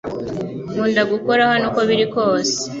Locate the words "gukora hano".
1.11-1.65